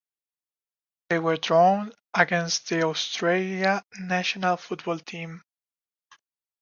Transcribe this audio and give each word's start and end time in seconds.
They 1.11 1.19
were 1.19 1.37
drawn 1.37 1.93
against 2.11 2.69
the 2.69 2.81
Australia 2.87 3.85
national 3.99 4.57
football 4.57 4.97
team. 4.97 5.43